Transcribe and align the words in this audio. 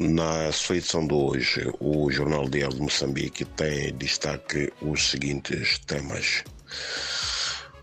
Na 0.00 0.50
sua 0.50 0.78
edição 0.78 1.06
de 1.06 1.14
hoje, 1.14 1.72
o 1.78 2.10
Jornal 2.10 2.48
Diário 2.48 2.74
de 2.74 2.82
Moçambique 2.82 3.44
tem 3.44 3.94
destaque 3.94 4.72
os 4.82 5.10
seguintes 5.10 5.78
temas. 5.86 6.42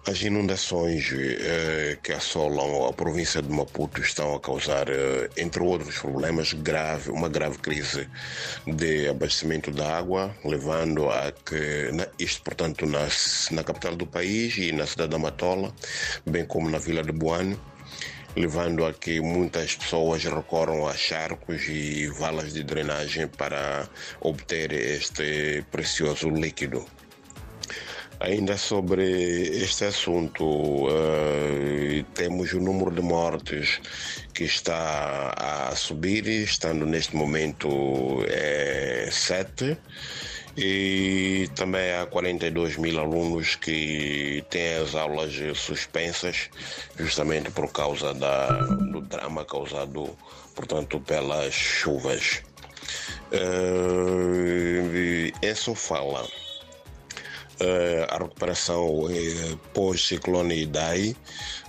As 0.06 0.22
inundações 0.22 1.10
eh, 1.14 1.98
que 2.04 2.12
assolam 2.12 2.86
a 2.86 2.92
província 2.92 3.42
de 3.42 3.50
Maputo 3.50 4.02
estão 4.02 4.36
a 4.36 4.42
causar, 4.42 4.90
eh, 4.90 5.30
entre 5.38 5.64
outros 5.64 6.00
problemas, 6.00 6.52
grave, 6.52 7.12
uma 7.12 7.30
grave 7.30 7.60
crise 7.60 8.10
de 8.68 9.08
abastecimento 9.08 9.72
de 9.72 9.82
água, 9.82 10.36
levando 10.44 11.10
a 11.10 11.32
que, 11.32 11.94
na, 11.94 12.08
isto 12.20 12.44
portanto 12.44 12.86
na, 12.86 13.08
na 13.52 13.64
capital 13.64 13.96
do 13.96 14.06
país 14.06 14.58
e 14.58 14.74
na 14.74 14.86
cidade 14.86 15.12
da 15.12 15.18
Matola, 15.18 15.74
bem 16.26 16.46
como 16.46 16.70
na 16.70 16.78
vila 16.78 17.04
de 17.04 17.14
Boane, 17.14 17.58
levando 18.36 18.86
a 18.86 18.94
que 18.94 19.20
muitas 19.20 19.76
pessoas 19.76 20.24
recorram 20.24 20.88
a 20.88 20.96
charcos 20.96 21.68
e 21.68 22.08
valas 22.08 22.54
de 22.54 22.64
drenagem 22.64 23.28
para 23.28 23.88
obter 24.22 24.72
este 24.72 25.64
precioso 25.72 26.30
líquido. 26.30 26.86
Ainda 28.20 28.56
sobre 28.56 29.04
este 29.64 29.86
assunto, 29.86 30.46
uh, 30.46 32.04
temos 32.14 32.54
o 32.54 32.60
número 32.60 32.92
de 32.92 33.02
mortes 33.02 33.82
que 34.32 34.44
está 34.44 35.34
a 35.72 35.76
subir, 35.76 36.28
estando 36.28 36.86
neste 36.86 37.16
momento 37.16 38.24
é 38.28 39.10
7 39.12 39.76
e 40.58 41.50
também 41.56 41.94
há 41.94 42.06
42 42.06 42.78
mil 42.78 43.00
alunos 43.00 43.56
que 43.56 44.44
têm 44.50 44.76
as 44.76 44.96
aulas 44.96 45.34
suspensas 45.58 46.50
justamente 46.98 47.52
por 47.52 47.72
causa 47.72 48.14
da, 48.14 48.48
do 48.48 49.02
drama 49.02 49.46
causado, 49.46 50.10
portanto, 50.56 51.00
pelas 51.00 51.54
chuvas. 51.54 52.42
Uh, 53.32 55.32
isso 55.42 55.74
fala 55.74 56.28
a 58.10 58.18
recuperação 58.18 59.06
uh, 59.06 59.58
pós-ciclone 59.74 60.64
Idai, 60.64 61.16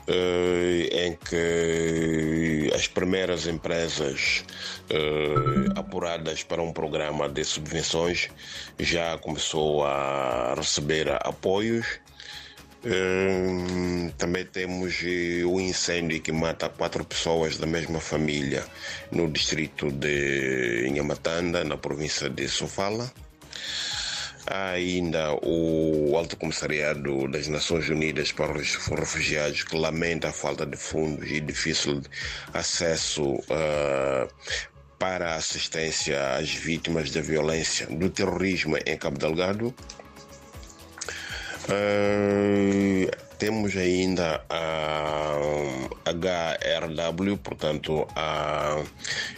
uh, 0.08 0.96
em 0.96 1.16
que 1.16 2.70
as 2.74 2.86
primeiras 2.86 3.46
empresas 3.46 4.44
apuradas 5.74 6.42
para 6.42 6.60
um 6.62 6.70
programa 6.70 7.26
de 7.28 7.42
subvenções 7.44 8.28
já 8.78 9.16
começou 9.18 9.84
a 9.84 10.54
receber 10.54 11.08
apoios. 11.26 11.86
também 14.18 14.44
temos 14.44 15.00
o 15.46 15.58
incêndio 15.58 16.20
que 16.20 16.30
mata 16.30 16.68
quatro 16.68 17.04
pessoas 17.06 17.56
da 17.56 17.66
mesma 17.66 18.00
família 18.00 18.66
no 19.10 19.30
distrito 19.30 19.90
de 19.90 20.86
Inhamatanda, 20.88 21.64
na 21.64 21.78
província 21.78 22.28
de 22.28 22.46
Sofala. 22.46 23.10
Há 24.46 24.70
ainda 24.70 25.34
o 25.42 26.16
Alto 26.16 26.36
Comissariado 26.36 27.28
das 27.28 27.46
Nações 27.46 27.88
Unidas 27.88 28.32
para 28.32 28.58
os 28.58 28.74
Refugiados, 28.74 29.62
que 29.62 29.76
lamenta 29.76 30.28
a 30.28 30.32
falta 30.32 30.66
de 30.66 30.76
fundos 30.76 31.30
e 31.30 31.40
difícil 31.40 32.02
acesso 32.52 33.34
uh, 33.34 34.28
para 34.98 35.36
assistência 35.36 36.36
às 36.36 36.50
vítimas 36.50 37.10
da 37.12 37.20
violência 37.20 37.86
do 37.86 38.10
terrorismo 38.10 38.76
em 38.84 38.96
Cabo 38.96 39.18
Delgado. 39.18 39.74
Uh, 41.68 43.08
temos 43.38 43.76
ainda 43.76 44.44
a 44.50 45.36
HRW, 46.14 47.36
portanto 47.38 48.06
a 48.14 48.82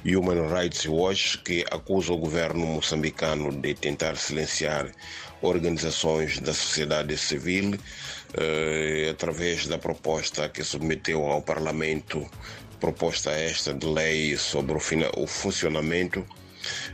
Human 0.04 0.48
Rights 0.48 0.86
Watch, 0.86 1.38
que 1.38 1.64
acusa 1.70 2.12
o 2.12 2.18
governo 2.18 2.66
moçambicano 2.66 3.52
de 3.52 3.74
tentar 3.74 4.16
silenciar 4.16 4.90
organizações 5.42 6.40
da 6.40 6.52
sociedade 6.52 7.16
civil 7.16 7.78
eh, 8.36 9.08
através 9.10 9.66
da 9.66 9.78
proposta 9.78 10.48
que 10.48 10.64
submeteu 10.64 11.24
ao 11.26 11.42
Parlamento, 11.42 12.28
proposta 12.80 13.30
esta 13.30 13.72
de 13.72 13.86
lei 13.86 14.36
sobre 14.36 14.74
o, 14.74 15.22
o 15.22 15.26
funcionamento 15.26 16.24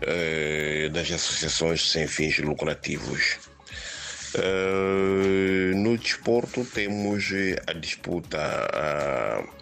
eh, 0.02 0.88
das 0.92 1.10
associações 1.10 1.90
sem 1.90 2.06
fins 2.06 2.38
lucrativos. 2.38 3.38
Uh, 4.32 5.74
no 5.74 5.98
desporto 5.98 6.64
temos 6.64 7.32
a 7.66 7.72
disputa 7.72 8.38
uh, 8.38 9.59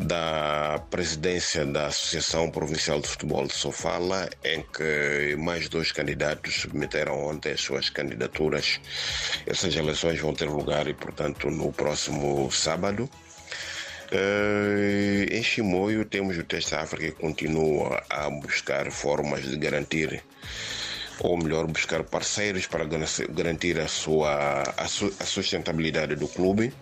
da 0.00 0.82
presidência 0.90 1.64
da 1.66 1.86
Associação 1.86 2.50
Provincial 2.50 3.00
de 3.00 3.08
Futebol 3.08 3.46
de 3.46 3.52
Sofala, 3.52 4.28
em 4.42 4.62
que 4.62 5.36
mais 5.36 5.68
dois 5.68 5.92
candidatos 5.92 6.54
submeteram 6.54 7.26
ontem 7.26 7.52
as 7.52 7.60
suas 7.60 7.90
candidaturas. 7.90 8.80
Essas 9.46 9.76
eleições 9.76 10.18
vão 10.18 10.32
ter 10.32 10.48
lugar 10.48 10.88
e, 10.88 10.94
portanto, 10.94 11.50
no 11.50 11.72
próximo 11.72 12.50
sábado. 12.50 13.08
Uh, 14.12 15.32
em 15.32 15.42
Chimoio 15.42 16.04
temos 16.04 16.36
o 16.36 16.42
Teste 16.42 16.74
África 16.74 17.12
que 17.12 17.20
continua 17.20 18.02
a 18.10 18.28
buscar 18.28 18.90
formas 18.90 19.42
de 19.42 19.56
garantir 19.56 20.20
ou 21.20 21.36
melhor, 21.36 21.66
buscar 21.66 22.02
parceiros 22.02 22.66
para 22.66 22.84
garantir 22.84 23.78
a 23.78 23.86
sua 23.86 24.62
a, 24.76 24.88
su, 24.88 25.12
a 25.20 25.24
sustentabilidade 25.24 26.16
do 26.16 26.26
clube. 26.26 26.72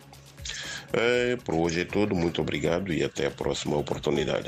É, 0.93 1.37
por 1.37 1.55
hoje 1.55 1.81
é 1.83 1.85
tudo, 1.85 2.15
muito 2.15 2.41
obrigado 2.41 2.93
e 2.93 3.03
até 3.05 3.27
a 3.27 3.31
próxima 3.31 3.77
oportunidade. 3.77 4.47